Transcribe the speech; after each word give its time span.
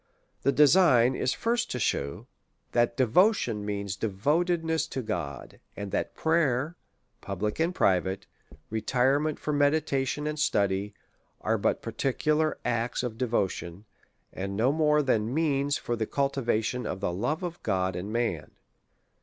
The 0.41 0.51
design 0.51 1.13
is 1.13 1.31
first 1.33 1.69
to 1.69 1.77
shew, 1.79 2.25
that 2.71 2.97
devotion 2.97 3.63
means 3.63 3.95
devotedness 3.95 4.87
to 4.87 5.03
God; 5.03 5.59
and 5.77 5.91
that 5.91 6.15
prayer, 6.15 6.75
public 7.21 7.59
and 7.59 7.75
private, 7.75 8.25
retirement 8.71 9.37
for 9.37 9.53
meditation 9.53 10.25
and 10.25 10.39
study, 10.39 10.95
are 11.41 11.59
but 11.59 11.83
particular 11.83 12.57
acts 12.65 13.03
of 13.03 13.19
devotion, 13.19 13.85
and 14.33 14.57
no 14.57 14.71
more 14.71 15.03
than 15.03 15.31
means 15.31 15.77
for 15.77 15.95
the 15.95 16.07
cultivation 16.07 16.87
of 16.87 16.99
the 16.99 17.13
love 17.13 17.43
of 17.43 17.61
God 17.61 17.95
and 17.95 18.11
man. 18.11 18.53